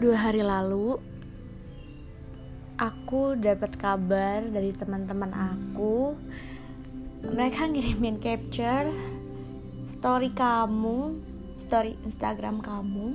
Dua 0.00 0.16
hari 0.16 0.40
lalu, 0.40 0.96
aku 2.80 3.36
dapat 3.36 3.76
kabar 3.76 4.40
dari 4.48 4.72
teman-teman 4.72 5.28
aku. 5.28 6.16
Mereka 7.20 7.68
ngirimin 7.68 8.16
capture 8.16 8.88
story 9.84 10.32
kamu, 10.32 11.20
story 11.60 12.00
Instagram 12.00 12.64
kamu. 12.64 13.12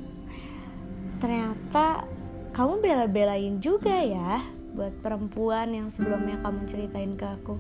Ternyata 1.17 2.05
kamu 2.53 2.77
bela-belain 2.77 3.57
juga 3.57 4.05
ya 4.05 4.45
buat 4.77 4.93
perempuan 5.01 5.73
yang 5.73 5.89
sebelumnya 5.89 6.37
kamu 6.45 6.69
ceritain 6.69 7.17
ke 7.17 7.25
aku. 7.25 7.57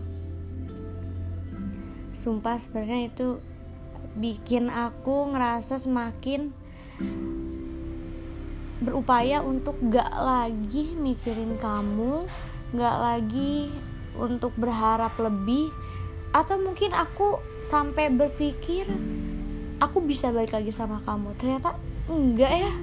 Sumpah 2.13 2.61
sebenarnya 2.61 3.09
itu 3.09 3.41
bikin 4.21 4.69
aku 4.69 5.33
ngerasa 5.33 5.81
semakin 5.81 6.53
berupaya 8.83 9.39
untuk 9.39 9.79
gak 9.87 10.11
lagi 10.11 10.95
mikirin 10.99 11.55
kamu, 11.55 12.27
gak 12.75 12.97
lagi 12.99 13.71
untuk 14.15 14.51
berharap 14.59 15.15
lebih, 15.19 15.71
atau 16.35 16.59
mungkin 16.59 16.91
aku 16.91 17.39
sampai 17.63 18.11
berpikir 18.11 18.87
aku 19.79 20.03
bisa 20.03 20.31
balik 20.35 20.51
lagi 20.55 20.71
sama 20.75 20.99
kamu. 21.07 21.31
Ternyata 21.39 21.75
enggak 22.11 22.53
ya. 22.67 22.73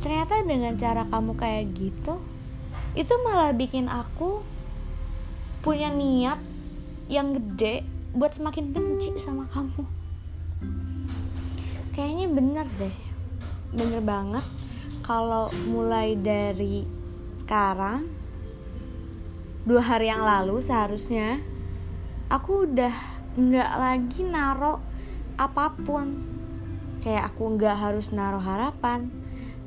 Ternyata 0.00 0.46
dengan 0.46 0.74
cara 0.78 1.02
kamu 1.06 1.32
kayak 1.36 1.64
gitu, 1.76 2.22
itu 2.96 3.14
malah 3.26 3.52
bikin 3.52 3.90
aku 3.90 4.40
punya 5.60 5.92
niat 5.92 6.40
yang 7.10 7.36
gede 7.36 7.84
buat 8.16 8.32
semakin 8.32 8.72
benci 8.72 9.12
sama 9.20 9.44
kamu. 9.52 9.84
Kayaknya 11.92 12.26
bener 12.32 12.66
deh, 12.78 12.96
bener 13.74 14.00
banget 14.00 14.46
kalau 15.10 15.50
mulai 15.66 16.14
dari 16.14 16.86
sekarang 17.34 18.06
dua 19.66 19.82
hari 19.82 20.06
yang 20.06 20.22
lalu 20.22 20.62
seharusnya 20.62 21.42
aku 22.30 22.70
udah 22.70 22.94
nggak 23.34 23.72
lagi 23.74 24.22
naro 24.22 24.78
apa 25.34 25.74
pun. 25.82 26.30
Kayak 27.02 27.34
aku 27.34 27.58
nggak 27.58 27.74
harus 27.74 28.14
naro 28.14 28.38
harapan 28.38 29.10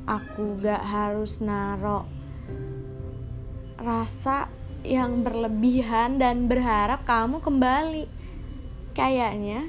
aku 0.04 0.60
nggak 0.60 0.84
harus 0.84 1.40
naro 1.40 2.04
rasa 3.80 4.52
yang 4.84 5.24
berlebihan 5.28 6.24
dan 6.24 6.48
berharap 6.48 7.04
kamu 7.04 7.44
kembali. 7.44 8.08
Kayaknya 8.96 9.68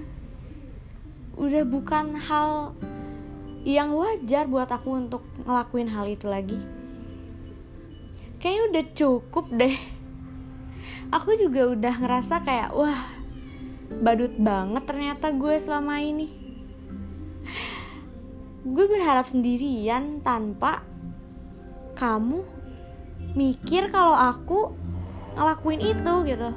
udah 1.35 1.65
bukan 1.67 2.15
hal 2.15 2.79
yang 3.65 3.97
wajar 3.97 4.45
buat 4.45 4.69
aku 4.69 5.09
untuk 5.09 5.25
ngelakuin 5.49 5.89
hal 5.89 6.05
itu 6.05 6.29
lagi. 6.29 6.61
Kayaknya 8.37 8.63
udah 8.69 8.85
cukup 8.93 9.47
deh. 9.57 9.77
Aku 11.09 11.33
juga 11.41 11.73
udah 11.73 11.95
ngerasa 11.97 12.45
kayak 12.45 12.77
wah 12.77 13.01
badut 14.05 14.37
banget 14.37 14.85
ternyata 14.85 15.33
gue 15.33 15.57
selama 15.57 15.97
ini. 16.05 16.29
Gue 18.69 18.85
berharap 18.85 19.25
sendirian 19.33 20.21
tanpa 20.21 20.85
kamu 21.97 22.45
mikir 23.33 23.89
kalau 23.89 24.13
aku 24.13 24.77
ngelakuin 25.41 25.81
itu 25.81 26.15
gitu. 26.29 26.51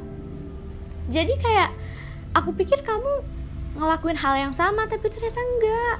Jadi 1.08 1.34
kayak 1.40 1.72
aku 2.36 2.52
pikir 2.52 2.84
kamu 2.84 3.24
ngelakuin 3.80 4.20
hal 4.20 4.36
yang 4.36 4.52
sama 4.52 4.92
tapi 4.92 5.08
ternyata 5.08 5.40
enggak 5.40 5.98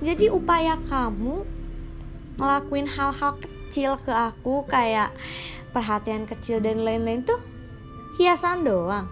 jadi 0.00 0.32
upaya 0.32 0.80
kamu 0.88 1.44
ngelakuin 2.40 2.88
hal-hal 2.88 3.36
kecil 3.36 4.00
ke 4.00 4.08
aku 4.08 4.64
kayak 4.64 5.12
perhatian 5.76 6.24
kecil 6.24 6.56
dan 6.58 6.80
lain-lain 6.80 7.20
tuh 7.20 7.36
hiasan 8.16 8.64
doang. 8.64 9.06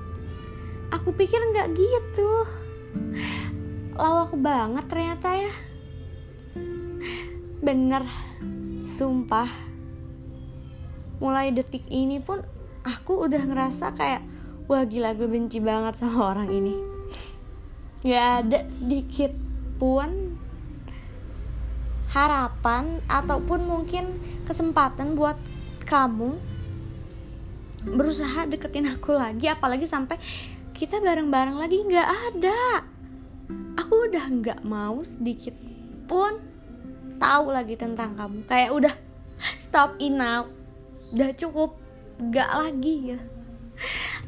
Aku 0.88 1.12
pikir 1.12 1.36
nggak 1.52 1.76
gitu. 1.76 2.48
Lawak 4.00 4.32
banget 4.40 4.84
ternyata 4.88 5.28
ya. 5.36 5.52
Bener 7.60 8.08
sumpah. 8.80 9.52
Mulai 11.20 11.52
detik 11.52 11.84
ini 11.92 12.16
pun 12.16 12.40
aku 12.80 13.28
udah 13.28 13.44
ngerasa 13.44 13.92
kayak 13.92 14.24
wah 14.70 14.88
gila 14.88 15.12
gue 15.12 15.28
benci 15.28 15.60
banget 15.60 16.00
sama 16.00 16.32
orang 16.32 16.48
ini. 16.48 16.74
Gak 18.06 18.26
ada 18.46 18.64
sedikit 18.70 19.34
pun 19.76 20.38
harapan 22.12 23.04
ataupun 23.08 23.68
mungkin 23.68 24.16
kesempatan 24.48 25.12
buat 25.12 25.36
kamu 25.84 26.40
berusaha 27.84 28.48
deketin 28.48 28.90
aku 28.90 29.14
lagi 29.14 29.46
apalagi 29.46 29.86
sampai 29.86 30.18
kita 30.74 31.02
bareng-bareng 31.02 31.58
lagi 31.58 31.82
nggak 31.82 32.08
ada. 32.32 32.86
Aku 33.78 34.10
udah 34.10 34.24
nggak 34.30 34.60
mau 34.62 35.02
sedikit 35.02 35.54
pun 36.06 36.38
tahu 37.18 37.50
lagi 37.50 37.74
tentang 37.74 38.14
kamu. 38.14 38.46
Kayak 38.46 38.70
udah 38.74 38.94
stop 39.58 39.98
enough 39.98 40.50
udah 41.14 41.30
cukup 41.34 41.74
nggak 42.18 42.50
lagi 42.50 43.16
ya. 43.16 43.20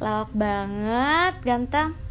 Lawak 0.03 0.31
banget 0.35 1.35
ganteng 1.43 2.10